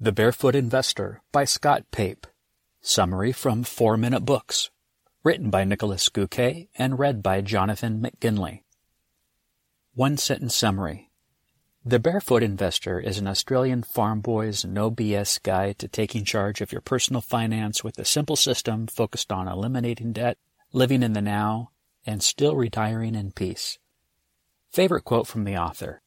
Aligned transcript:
The 0.00 0.12
Barefoot 0.12 0.54
Investor 0.54 1.22
by 1.32 1.44
Scott 1.44 1.90
Pape. 1.90 2.24
Summary 2.80 3.32
from 3.32 3.64
Four 3.64 3.96
Minute 3.96 4.24
Books. 4.24 4.70
Written 5.24 5.50
by 5.50 5.64
Nicholas 5.64 6.08
Göke 6.08 6.68
and 6.78 7.00
read 7.00 7.20
by 7.20 7.40
Jonathan 7.40 8.00
McGinley. 8.00 8.62
One 9.94 10.16
sentence 10.16 10.54
summary. 10.54 11.10
The 11.84 11.98
Barefoot 11.98 12.44
Investor 12.44 13.00
is 13.00 13.18
an 13.18 13.26
Australian 13.26 13.82
farm 13.82 14.20
boy's 14.20 14.64
no 14.64 14.88
BS 14.88 15.42
guide 15.42 15.80
to 15.80 15.88
taking 15.88 16.24
charge 16.24 16.60
of 16.60 16.70
your 16.70 16.80
personal 16.80 17.20
finance 17.20 17.82
with 17.82 17.98
a 17.98 18.04
simple 18.04 18.36
system 18.36 18.86
focused 18.86 19.32
on 19.32 19.48
eliminating 19.48 20.12
debt, 20.12 20.38
living 20.72 21.02
in 21.02 21.14
the 21.14 21.20
now, 21.20 21.72
and 22.06 22.22
still 22.22 22.54
retiring 22.54 23.16
in 23.16 23.32
peace. 23.32 23.80
Favorite 24.70 25.02
quote 25.02 25.26
from 25.26 25.42
the 25.42 25.56
author. 25.56 26.02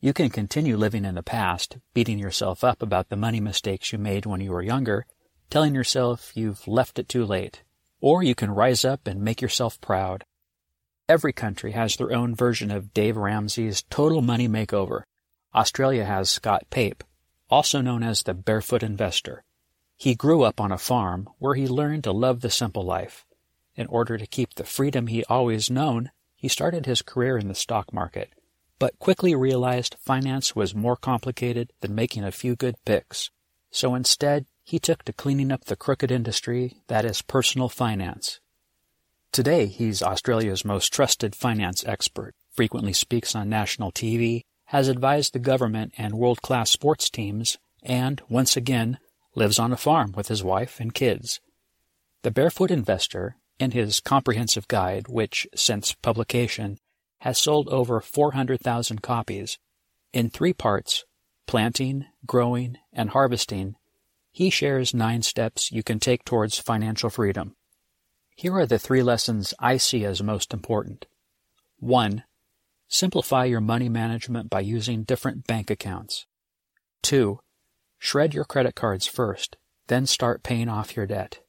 You 0.00 0.12
can 0.12 0.30
continue 0.30 0.76
living 0.76 1.04
in 1.04 1.16
the 1.16 1.24
past, 1.24 1.78
beating 1.92 2.20
yourself 2.20 2.62
up 2.62 2.82
about 2.82 3.08
the 3.08 3.16
money 3.16 3.40
mistakes 3.40 3.90
you 3.90 3.98
made 3.98 4.26
when 4.26 4.40
you 4.40 4.52
were 4.52 4.62
younger, 4.62 5.06
telling 5.50 5.74
yourself 5.74 6.30
you've 6.36 6.68
left 6.68 7.00
it 7.00 7.08
too 7.08 7.24
late. 7.24 7.64
Or 8.00 8.22
you 8.22 8.36
can 8.36 8.52
rise 8.52 8.84
up 8.84 9.08
and 9.08 9.20
make 9.20 9.42
yourself 9.42 9.80
proud. 9.80 10.22
Every 11.08 11.32
country 11.32 11.72
has 11.72 11.96
their 11.96 12.12
own 12.12 12.36
version 12.36 12.70
of 12.70 12.94
Dave 12.94 13.16
Ramsey's 13.16 13.82
total 13.90 14.22
money 14.22 14.46
makeover. 14.46 15.02
Australia 15.52 16.04
has 16.04 16.30
Scott 16.30 16.66
Pape, 16.70 17.02
also 17.50 17.80
known 17.80 18.04
as 18.04 18.22
the 18.22 18.34
Barefoot 18.34 18.84
Investor. 18.84 19.42
He 19.96 20.14
grew 20.14 20.42
up 20.42 20.60
on 20.60 20.70
a 20.70 20.78
farm 20.78 21.28
where 21.38 21.56
he 21.56 21.66
learned 21.66 22.04
to 22.04 22.12
love 22.12 22.40
the 22.40 22.50
simple 22.50 22.84
life. 22.84 23.26
In 23.74 23.88
order 23.88 24.16
to 24.16 24.28
keep 24.28 24.54
the 24.54 24.64
freedom 24.64 25.08
he 25.08 25.24
always 25.24 25.68
known, 25.68 26.12
he 26.36 26.46
started 26.46 26.86
his 26.86 27.02
career 27.02 27.36
in 27.36 27.48
the 27.48 27.54
stock 27.56 27.92
market 27.92 28.30
but 28.78 28.98
quickly 28.98 29.34
realized 29.34 29.96
finance 30.00 30.54
was 30.54 30.74
more 30.74 30.96
complicated 30.96 31.72
than 31.80 31.94
making 31.94 32.24
a 32.24 32.32
few 32.32 32.54
good 32.54 32.76
picks. 32.84 33.30
So 33.70 33.94
instead, 33.94 34.46
he 34.62 34.78
took 34.78 35.02
to 35.04 35.12
cleaning 35.12 35.50
up 35.50 35.64
the 35.64 35.76
crooked 35.76 36.10
industry 36.10 36.82
that 36.88 37.04
is 37.04 37.22
personal 37.22 37.68
finance. 37.68 38.40
Today, 39.32 39.66
he's 39.66 40.02
Australia's 40.02 40.64
most 40.64 40.92
trusted 40.92 41.34
finance 41.34 41.84
expert, 41.86 42.34
frequently 42.50 42.92
speaks 42.92 43.34
on 43.34 43.48
national 43.48 43.92
TV, 43.92 44.42
has 44.66 44.88
advised 44.88 45.32
the 45.32 45.38
government 45.38 45.92
and 45.96 46.14
world 46.14 46.42
class 46.42 46.70
sports 46.70 47.08
teams, 47.08 47.58
and, 47.82 48.20
once 48.28 48.56
again, 48.56 48.98
lives 49.34 49.58
on 49.58 49.72
a 49.72 49.76
farm 49.76 50.12
with 50.12 50.28
his 50.28 50.42
wife 50.42 50.80
and 50.80 50.94
kids. 50.94 51.40
The 52.22 52.30
Barefoot 52.30 52.70
Investor, 52.70 53.36
in 53.58 53.70
his 53.70 54.00
comprehensive 54.00 54.68
guide, 54.68 55.08
which, 55.08 55.46
since 55.54 55.94
publication, 55.94 56.78
has 57.20 57.38
sold 57.38 57.68
over 57.68 58.00
400,000 58.00 59.02
copies. 59.02 59.58
In 60.12 60.30
three 60.30 60.52
parts 60.52 61.04
planting, 61.46 62.06
growing, 62.26 62.76
and 62.92 63.10
harvesting 63.10 63.76
he 64.38 64.50
shares 64.50 64.94
nine 64.94 65.20
steps 65.22 65.72
you 65.72 65.82
can 65.82 65.98
take 65.98 66.24
towards 66.24 66.60
financial 66.60 67.10
freedom. 67.10 67.56
Here 68.36 68.54
are 68.54 68.66
the 68.66 68.78
three 68.78 69.02
lessons 69.02 69.52
I 69.58 69.78
see 69.78 70.04
as 70.04 70.22
most 70.22 70.54
important. 70.54 71.06
1. 71.80 72.22
Simplify 72.86 73.46
your 73.46 73.60
money 73.60 73.88
management 73.88 74.48
by 74.48 74.60
using 74.60 75.02
different 75.02 75.46
bank 75.48 75.70
accounts. 75.70 76.26
2. 77.02 77.40
Shred 77.98 78.32
your 78.32 78.44
credit 78.44 78.76
cards 78.76 79.08
first, 79.08 79.56
then 79.88 80.06
start 80.06 80.44
paying 80.44 80.68
off 80.68 80.94
your 80.94 81.06
debt. 81.06 81.40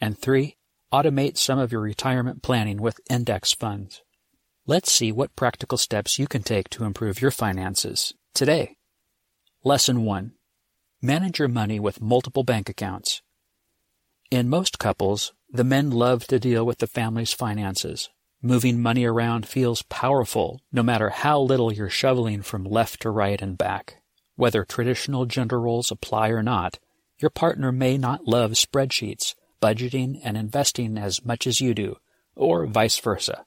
And 0.00 0.18
3. 0.18 0.56
Automate 0.90 1.36
some 1.36 1.58
of 1.58 1.70
your 1.70 1.82
retirement 1.82 2.42
planning 2.42 2.80
with 2.80 2.98
index 3.10 3.52
funds. 3.52 4.00
Let's 4.64 4.92
see 4.92 5.10
what 5.10 5.34
practical 5.34 5.76
steps 5.76 6.20
you 6.20 6.28
can 6.28 6.44
take 6.44 6.70
to 6.70 6.84
improve 6.84 7.20
your 7.20 7.32
finances 7.32 8.14
today. 8.32 8.76
Lesson 9.64 10.04
1. 10.04 10.34
Manage 11.02 11.40
your 11.40 11.48
money 11.48 11.80
with 11.80 12.00
multiple 12.00 12.44
bank 12.44 12.68
accounts. 12.68 13.22
In 14.30 14.48
most 14.48 14.78
couples, 14.78 15.32
the 15.50 15.64
men 15.64 15.90
love 15.90 16.28
to 16.28 16.38
deal 16.38 16.64
with 16.64 16.78
the 16.78 16.86
family's 16.86 17.32
finances. 17.32 18.08
Moving 18.40 18.80
money 18.80 19.04
around 19.04 19.48
feels 19.48 19.82
powerful 19.82 20.60
no 20.70 20.84
matter 20.84 21.10
how 21.10 21.40
little 21.40 21.72
you're 21.72 21.90
shoveling 21.90 22.40
from 22.42 22.62
left 22.62 23.02
to 23.02 23.10
right 23.10 23.42
and 23.42 23.58
back. 23.58 23.96
Whether 24.36 24.64
traditional 24.64 25.26
gender 25.26 25.58
roles 25.58 25.90
apply 25.90 26.28
or 26.28 26.42
not, 26.44 26.78
your 27.18 27.30
partner 27.30 27.72
may 27.72 27.98
not 27.98 28.28
love 28.28 28.52
spreadsheets, 28.52 29.34
budgeting, 29.60 30.20
and 30.22 30.36
investing 30.36 30.98
as 30.98 31.24
much 31.24 31.48
as 31.48 31.60
you 31.60 31.74
do, 31.74 31.96
or 32.36 32.64
vice 32.66 33.00
versa. 33.00 33.44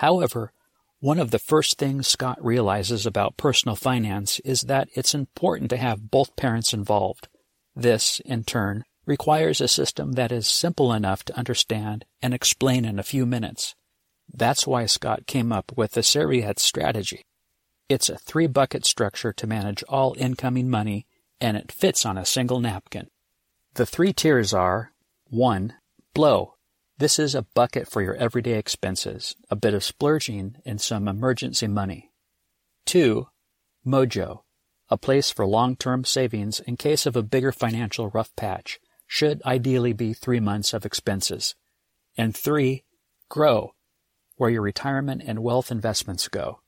However, 0.00 0.54
one 1.00 1.18
of 1.18 1.30
the 1.30 1.38
first 1.38 1.76
things 1.76 2.08
Scott 2.08 2.42
realizes 2.42 3.04
about 3.04 3.36
personal 3.36 3.76
finance 3.76 4.40
is 4.46 4.62
that 4.62 4.88
it's 4.94 5.14
important 5.14 5.68
to 5.68 5.76
have 5.76 6.10
both 6.10 6.36
parents 6.36 6.72
involved. 6.72 7.28
This, 7.76 8.18
in 8.20 8.44
turn, 8.44 8.84
requires 9.04 9.60
a 9.60 9.68
system 9.68 10.12
that 10.12 10.32
is 10.32 10.48
simple 10.48 10.94
enough 10.94 11.22
to 11.26 11.36
understand 11.36 12.06
and 12.22 12.32
explain 12.32 12.86
in 12.86 12.98
a 12.98 13.02
few 13.02 13.26
minutes. 13.26 13.74
That's 14.32 14.66
why 14.66 14.86
Scott 14.86 15.26
came 15.26 15.52
up 15.52 15.70
with 15.76 15.92
the 15.92 16.02
Serviette 16.02 16.58
strategy. 16.58 17.26
It's 17.90 18.08
a 18.08 18.16
three 18.16 18.46
bucket 18.46 18.86
structure 18.86 19.34
to 19.34 19.46
manage 19.46 19.84
all 19.86 20.14
incoming 20.16 20.70
money, 20.70 21.06
and 21.42 21.58
it 21.58 21.70
fits 21.70 22.06
on 22.06 22.16
a 22.16 22.24
single 22.24 22.60
napkin. 22.60 23.08
The 23.74 23.84
three 23.84 24.14
tiers 24.14 24.54
are 24.54 24.92
1. 25.26 25.74
Blow, 26.14 26.54
this 27.00 27.18
is 27.18 27.34
a 27.34 27.46
bucket 27.54 27.88
for 27.88 28.02
your 28.02 28.14
everyday 28.16 28.58
expenses, 28.58 29.34
a 29.50 29.56
bit 29.56 29.72
of 29.72 29.82
splurging, 29.82 30.56
and 30.66 30.78
some 30.78 31.08
emergency 31.08 31.66
money. 31.66 32.12
2. 32.84 33.26
Mojo, 33.86 34.40
a 34.90 34.98
place 34.98 35.30
for 35.30 35.46
long-term 35.46 36.04
savings 36.04 36.60
in 36.60 36.76
case 36.76 37.06
of 37.06 37.16
a 37.16 37.22
bigger 37.22 37.52
financial 37.52 38.08
rough 38.08 38.36
patch, 38.36 38.78
should 39.06 39.42
ideally 39.46 39.94
be 39.94 40.12
three 40.12 40.40
months 40.40 40.74
of 40.74 40.84
expenses. 40.84 41.54
And 42.18 42.36
3. 42.36 42.84
Grow, 43.30 43.72
where 44.36 44.50
your 44.50 44.60
retirement 44.60 45.22
and 45.24 45.38
wealth 45.38 45.70
investments 45.70 46.28
go. 46.28 46.60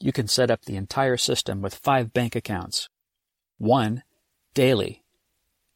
You 0.00 0.10
can 0.10 0.26
set 0.26 0.50
up 0.50 0.64
the 0.64 0.74
entire 0.74 1.16
system 1.16 1.62
with 1.62 1.76
five 1.76 2.12
bank 2.12 2.34
accounts. 2.34 2.88
1. 3.58 4.02
Daily. 4.54 5.04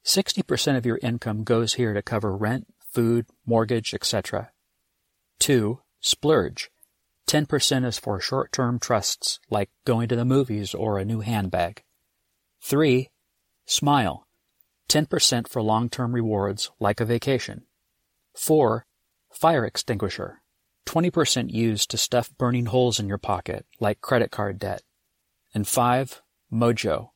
60% 0.04 0.76
of 0.76 0.84
your 0.84 0.98
income 1.03 1.44
goes 1.44 1.74
here 1.74 1.94
to 1.94 2.03
cover 2.03 2.36
rent, 2.36 2.66
food, 2.96 3.26
mortgage, 3.44 3.92
etc. 3.92 4.50
2. 5.40 5.80
Splurge. 6.00 6.70
10% 7.28 7.84
is 7.84 7.98
for 7.98 8.18
short-term 8.18 8.78
trusts 8.78 9.38
like 9.50 9.68
going 9.84 10.08
to 10.08 10.16
the 10.16 10.24
movies 10.24 10.72
or 10.72 10.98
a 10.98 11.04
new 11.04 11.20
handbag. 11.20 11.82
3. 12.62 13.10
Smile. 13.66 14.26
10% 14.88 15.46
for 15.46 15.60
long-term 15.60 16.14
rewards 16.14 16.70
like 16.80 16.98
a 16.98 17.04
vacation. 17.04 17.66
4. 18.34 18.86
Fire 19.30 19.66
extinguisher. 19.66 20.40
20% 20.86 21.52
used 21.52 21.90
to 21.90 21.98
stuff 21.98 22.30
burning 22.38 22.64
holes 22.64 22.98
in 22.98 23.08
your 23.08 23.18
pocket 23.18 23.66
like 23.78 24.00
credit 24.00 24.30
card 24.30 24.58
debt. 24.58 24.80
And 25.52 25.68
5. 25.68 26.22
Mojo. 26.50 27.10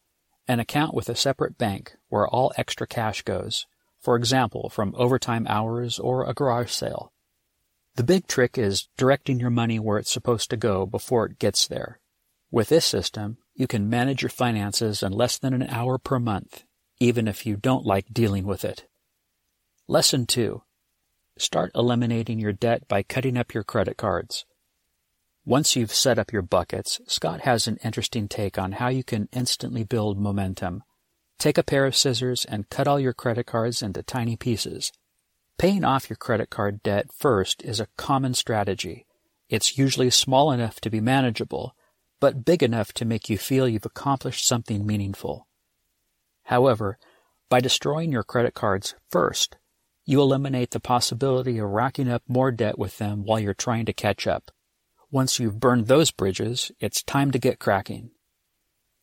An 0.46 0.60
account 0.60 0.92
with 0.92 1.08
a 1.08 1.16
separate 1.16 1.56
bank 1.56 1.96
where 2.10 2.28
all 2.28 2.52
extra 2.58 2.86
cash 2.86 3.22
goes 3.22 3.66
for 4.00 4.16
example, 4.16 4.70
from 4.70 4.94
overtime 4.96 5.46
hours 5.48 5.98
or 5.98 6.24
a 6.24 6.34
garage 6.34 6.70
sale. 6.70 7.12
The 7.96 8.04
big 8.04 8.26
trick 8.26 8.56
is 8.56 8.88
directing 8.96 9.40
your 9.40 9.50
money 9.50 9.78
where 9.78 9.98
it's 9.98 10.10
supposed 10.10 10.50
to 10.50 10.56
go 10.56 10.86
before 10.86 11.26
it 11.26 11.38
gets 11.38 11.66
there. 11.66 12.00
With 12.50 12.68
this 12.68 12.86
system, 12.86 13.38
you 13.54 13.66
can 13.66 13.90
manage 13.90 14.22
your 14.22 14.30
finances 14.30 15.02
in 15.02 15.12
less 15.12 15.38
than 15.38 15.52
an 15.52 15.64
hour 15.64 15.98
per 15.98 16.18
month, 16.18 16.64
even 16.98 17.28
if 17.28 17.44
you 17.44 17.56
don't 17.56 17.84
like 17.84 18.06
dealing 18.12 18.46
with 18.46 18.64
it. 18.64 18.86
Lesson 19.86 20.26
2. 20.26 20.62
Start 21.38 21.70
eliminating 21.74 22.38
your 22.38 22.52
debt 22.52 22.86
by 22.88 23.02
cutting 23.02 23.36
up 23.36 23.54
your 23.54 23.64
credit 23.64 23.96
cards. 23.96 24.46
Once 25.44 25.74
you've 25.74 25.92
set 25.92 26.18
up 26.18 26.32
your 26.32 26.42
buckets, 26.42 27.00
Scott 27.06 27.40
has 27.42 27.66
an 27.66 27.78
interesting 27.82 28.28
take 28.28 28.58
on 28.58 28.72
how 28.72 28.88
you 28.88 29.02
can 29.02 29.28
instantly 29.32 29.84
build 29.84 30.18
momentum. 30.18 30.82
Take 31.40 31.56
a 31.56 31.62
pair 31.62 31.86
of 31.86 31.96
scissors 31.96 32.44
and 32.44 32.68
cut 32.68 32.86
all 32.86 33.00
your 33.00 33.14
credit 33.14 33.46
cards 33.46 33.80
into 33.80 34.02
tiny 34.02 34.36
pieces. 34.36 34.92
Paying 35.56 35.84
off 35.84 36.10
your 36.10 36.18
credit 36.18 36.50
card 36.50 36.82
debt 36.82 37.06
first 37.16 37.62
is 37.62 37.80
a 37.80 37.88
common 37.96 38.34
strategy. 38.34 39.06
It's 39.48 39.78
usually 39.78 40.10
small 40.10 40.52
enough 40.52 40.82
to 40.82 40.90
be 40.90 41.00
manageable, 41.00 41.74
but 42.20 42.44
big 42.44 42.62
enough 42.62 42.92
to 42.92 43.06
make 43.06 43.30
you 43.30 43.38
feel 43.38 43.66
you've 43.66 43.86
accomplished 43.86 44.46
something 44.46 44.86
meaningful. 44.86 45.48
However, 46.42 46.98
by 47.48 47.60
destroying 47.60 48.12
your 48.12 48.22
credit 48.22 48.52
cards 48.52 48.94
first, 49.08 49.56
you 50.04 50.20
eliminate 50.20 50.72
the 50.72 50.78
possibility 50.78 51.56
of 51.56 51.70
racking 51.70 52.10
up 52.10 52.22
more 52.28 52.52
debt 52.52 52.78
with 52.78 52.98
them 52.98 53.24
while 53.24 53.40
you're 53.40 53.54
trying 53.54 53.86
to 53.86 53.94
catch 53.94 54.26
up. 54.26 54.50
Once 55.10 55.38
you've 55.38 55.58
burned 55.58 55.86
those 55.86 56.10
bridges, 56.10 56.70
it's 56.80 57.02
time 57.02 57.30
to 57.30 57.38
get 57.38 57.58
cracking. 57.58 58.10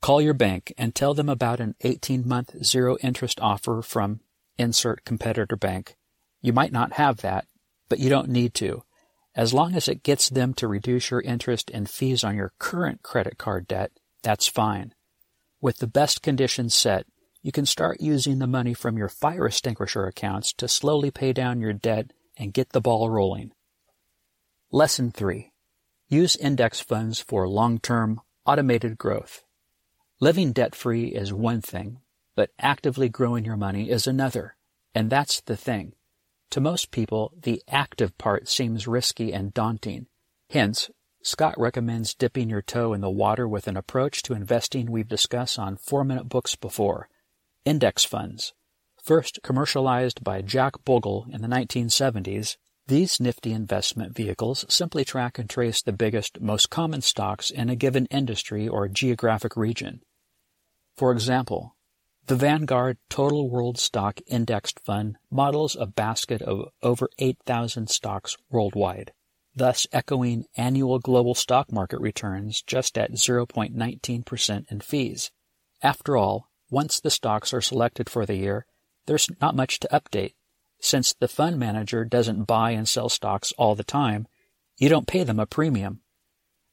Call 0.02 0.22
your 0.22 0.34
bank 0.34 0.74
and 0.78 0.94
tell 0.94 1.14
them 1.14 1.28
about 1.28 1.60
an 1.60 1.76
18-month 1.84 2.64
zero-interest 2.64 3.40
offer 3.42 3.82
from 3.82 4.22
insert 4.58 5.04
competitor 5.06 5.56
bank. 5.56 5.96
You 6.42 6.54
might 6.54 6.72
not 6.72 6.94
have 6.94 7.18
that, 7.18 7.46
but 7.90 8.00
you 8.00 8.10
don't 8.10 8.30
need 8.30 8.54
to. 8.56 8.84
As 9.36 9.54
long 9.54 9.76
as 9.76 9.88
it 9.88 10.04
gets 10.04 10.30
them 10.30 10.54
to 10.56 10.68
reduce 10.68 11.12
your 11.12 11.22
interest 11.22 11.70
and 11.74 11.90
fees 11.90 12.24
on 12.24 12.36
your 12.36 12.54
current 12.60 13.04
credit 13.04 13.38
card 13.38 13.68
debt, 13.68 13.92
that's 14.24 14.48
fine. 14.48 14.94
With 15.62 15.78
the 15.78 15.88
best 15.88 16.22
conditions 16.22 16.74
set, 16.74 17.06
you 17.42 17.52
can 17.52 17.66
start 17.66 18.02
using 18.02 18.40
the 18.40 18.48
money 18.48 18.74
from 18.74 18.98
your 18.98 19.10
fire 19.10 19.46
extinguisher 19.48 20.06
accounts 20.06 20.54
to 20.54 20.68
slowly 20.68 21.12
pay 21.12 21.34
down 21.34 21.62
your 21.62 21.74
debt 21.74 22.12
and 22.36 22.54
get 22.54 22.70
the 22.70 22.82
ball 22.82 23.10
rolling. 23.10 23.52
Lesson 24.72 25.12
3. 25.12 25.52
Use 26.08 26.36
index 26.36 26.80
funds 26.80 27.20
for 27.20 27.48
long-term 27.48 28.22
automated 28.46 28.98
growth. 28.98 29.44
Living 30.20 30.52
debt-free 30.52 31.10
is 31.10 31.32
one 31.32 31.62
thing, 31.62 32.00
but 32.36 32.50
actively 32.58 33.08
growing 33.08 33.46
your 33.46 33.56
money 33.56 33.92
is 33.92 34.08
another. 34.08 34.56
And 34.96 35.12
that's 35.12 35.42
the 35.42 35.56
thing. 35.56 35.94
To 36.52 36.60
most 36.60 36.90
people, 36.90 37.34
the 37.40 37.62
active 37.68 38.18
part 38.18 38.48
seems 38.48 38.88
risky 38.88 39.32
and 39.32 39.54
daunting. 39.54 40.08
Hence, 40.50 40.90
Scott 41.22 41.54
recommends 41.60 42.16
dipping 42.16 42.50
your 42.50 42.64
toe 42.64 42.94
in 42.94 43.02
the 43.02 43.12
water 43.12 43.48
with 43.48 43.68
an 43.68 43.78
approach 43.78 44.24
to 44.24 44.34
investing 44.34 44.90
we've 44.90 45.08
discussed 45.08 45.60
on 45.60 45.78
4-Minute 45.78 46.28
Books 46.28 46.56
before. 46.56 47.10
Index 47.64 48.04
funds. 48.04 48.56
First 49.04 49.42
commercialized 49.44 50.24
by 50.24 50.42
Jack 50.42 50.84
Bogle 50.84 51.28
in 51.32 51.44
the 51.44 51.48
1970s, 51.48 52.58
these 52.88 53.20
nifty 53.20 53.52
investment 53.52 54.16
vehicles 54.16 54.66
simply 54.70 55.04
track 55.06 55.38
and 55.38 55.50
trace 55.50 55.82
the 55.82 55.92
biggest, 55.92 56.40
most 56.42 56.70
common 56.70 57.02
stocks 57.02 57.50
in 57.50 57.70
a 57.70 57.76
given 57.76 58.06
industry 58.08 58.68
or 58.68 58.88
geographic 58.88 59.56
region. 59.56 60.02
For 60.96 61.12
example, 61.12 61.76
the 62.26 62.36
Vanguard 62.36 62.98
Total 63.10 63.50
World 63.50 63.78
Stock 63.78 64.20
Indexed 64.28 64.80
Fund 64.80 65.18
models 65.30 65.76
a 65.80 65.86
basket 65.86 66.42
of 66.42 66.70
over 66.82 67.10
8,000 67.20 67.90
stocks 67.90 68.36
worldwide 68.50 69.12
thus 69.58 69.88
echoing 69.92 70.46
annual 70.56 71.00
global 71.00 71.34
stock 71.34 71.72
market 71.72 72.00
returns 72.00 72.62
just 72.62 72.98
at 72.98 73.12
0.19% 73.14 74.72
in 74.72 74.80
fees. 74.80 75.32
After 75.82 76.16
all, 76.16 76.50
once 76.70 77.00
the 77.00 77.10
stocks 77.10 77.54
are 77.54 77.62
selected 77.62 78.10
for 78.10 78.26
the 78.26 78.36
year, 78.36 78.66
there's 79.08 79.30
not 79.42 79.56
much 79.56 79.80
to 79.80 79.90
update. 79.92 80.34
Since 80.80 81.14
the 81.14 81.28
fund 81.28 81.58
manager 81.58 82.06
doesn't 82.06 82.44
buy 82.44 82.72
and 82.72 82.88
sell 82.88 83.10
stocks 83.10 83.52
all 83.58 83.76
the 83.76 83.84
time, 83.84 84.28
you 84.78 84.90
don't 84.90 85.08
pay 85.08 85.24
them 85.24 85.40
a 85.40 85.46
premium. 85.46 86.02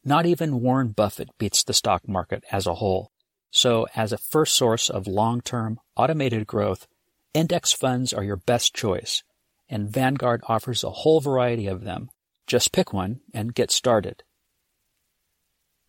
Not 0.05 0.27
even 0.27 0.61
Warren 0.61 0.89
Buffett 0.89 1.31
beats 1.39 1.65
the 1.65 1.73
stock 1.73 2.07
market 2.07 2.45
as 2.53 2.67
a 2.67 2.75
whole. 2.75 3.11
So, 3.51 3.87
as 3.95 4.13
a 4.13 4.19
first 4.19 4.55
source 4.55 4.91
of 4.91 5.07
long 5.07 5.41
term 5.41 5.81
automated 5.97 6.47
growth, 6.47 6.87
index 7.33 7.73
funds 7.73 8.13
are 8.13 8.25
your 8.25 8.37
best 8.37 8.75
choice, 8.75 9.23
and 9.69 9.89
Vanguard 9.89 10.43
offers 10.49 10.85
a 10.85 10.91
whole 10.91 11.21
variety 11.21 11.67
of 11.67 11.85
them 11.85 12.11
just 12.47 12.73
pick 12.73 12.93
one 12.93 13.21
and 13.33 13.55
get 13.55 13.71
started. 13.71 14.23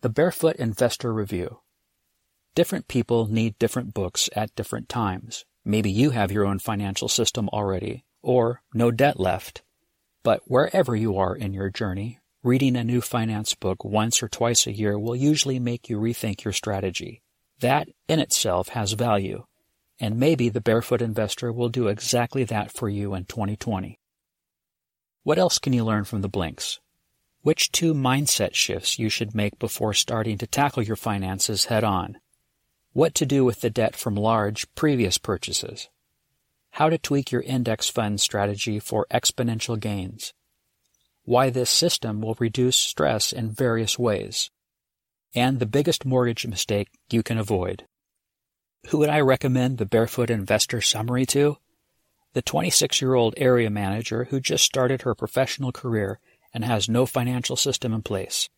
The 0.00 0.08
Barefoot 0.08 0.56
Investor 0.56 1.12
Review. 1.12 1.60
Different 2.54 2.88
people 2.88 3.26
need 3.26 3.58
different 3.58 3.92
books 3.92 4.30
at 4.34 4.54
different 4.54 4.88
times. 4.88 5.44
Maybe 5.64 5.90
you 5.90 6.10
have 6.10 6.32
your 6.32 6.46
own 6.46 6.58
financial 6.58 7.08
system 7.08 7.50
already, 7.50 8.04
or 8.22 8.62
no 8.72 8.90
debt 8.90 9.18
left. 9.20 9.62
But 10.22 10.42
wherever 10.46 10.96
you 10.96 11.16
are 11.18 11.36
in 11.36 11.52
your 11.52 11.70
journey, 11.70 12.18
reading 12.42 12.76
a 12.76 12.84
new 12.84 13.00
finance 13.00 13.54
book 13.54 13.84
once 13.84 14.22
or 14.22 14.28
twice 14.28 14.66
a 14.66 14.72
year 14.72 14.98
will 14.98 15.16
usually 15.16 15.58
make 15.58 15.88
you 15.88 15.98
rethink 15.98 16.44
your 16.44 16.52
strategy. 16.52 17.22
That 17.60 17.88
in 18.08 18.20
itself 18.20 18.68
has 18.68 18.92
value, 18.92 19.44
and 19.98 20.18
maybe 20.18 20.48
the 20.48 20.60
Barefoot 20.60 21.00
Investor 21.00 21.52
will 21.52 21.68
do 21.68 21.88
exactly 21.88 22.44
that 22.44 22.72
for 22.72 22.88
you 22.88 23.14
in 23.14 23.24
2020. 23.24 23.98
What 25.22 25.38
else 25.38 25.58
can 25.58 25.72
you 25.72 25.84
learn 25.84 26.04
from 26.04 26.22
the 26.22 26.28
blinks? 26.28 26.80
Which 27.42 27.72
two 27.72 27.94
mindset 27.94 28.54
shifts 28.54 28.98
you 28.98 29.08
should 29.08 29.34
make 29.34 29.58
before 29.58 29.94
starting 29.94 30.38
to 30.38 30.46
tackle 30.46 30.82
your 30.82 30.96
finances 30.96 31.66
head 31.66 31.84
on? 31.84 32.18
What 32.92 33.14
to 33.16 33.26
do 33.26 33.44
with 33.44 33.60
the 33.60 33.70
debt 33.70 33.96
from 33.96 34.14
large 34.14 34.72
previous 34.74 35.18
purchases? 35.18 35.88
How 36.76 36.90
to 36.90 36.98
tweak 36.98 37.32
your 37.32 37.40
index 37.40 37.88
fund 37.88 38.20
strategy 38.20 38.78
for 38.78 39.06
exponential 39.10 39.80
gains? 39.80 40.34
Why 41.24 41.48
this 41.48 41.70
system 41.70 42.20
will 42.20 42.36
reduce 42.38 42.76
stress 42.76 43.32
in 43.32 43.50
various 43.50 43.98
ways? 43.98 44.50
And 45.34 45.58
the 45.58 45.64
biggest 45.64 46.04
mortgage 46.04 46.46
mistake 46.46 46.88
you 47.10 47.22
can 47.22 47.38
avoid. 47.38 47.86
Who 48.88 48.98
would 48.98 49.08
I 49.08 49.20
recommend 49.20 49.78
the 49.78 49.86
Barefoot 49.86 50.28
Investor 50.28 50.82
Summary 50.82 51.24
to? 51.26 51.56
the 52.34 52.42
26 52.42 53.00
year 53.00 53.14
old 53.14 53.32
area 53.38 53.70
manager 53.70 54.24
who 54.24 54.38
just 54.38 54.62
started 54.62 55.00
her 55.00 55.14
professional 55.14 55.72
career 55.72 56.20
and 56.52 56.62
has 56.62 56.86
no 56.86 57.06
financial 57.06 57.56
system 57.56 57.94
in 57.94 58.02
place, 58.02 58.50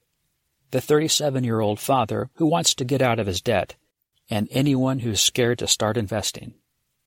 the 0.72 0.80
37 0.80 1.44
year 1.44 1.60
old 1.60 1.78
father 1.78 2.28
who 2.34 2.46
wants 2.46 2.74
to 2.74 2.84
get 2.84 3.00
out 3.00 3.20
of 3.20 3.28
his 3.28 3.40
debt, 3.40 3.76
and 4.28 4.48
anyone 4.50 4.98
who's 4.98 5.20
scared 5.20 5.60
to 5.60 5.68
start 5.68 5.96
investing. 5.96 6.54